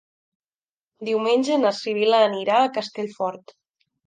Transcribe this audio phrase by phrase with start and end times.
[1.09, 3.57] Diumenge na Sibil·la anirà a Castellfort.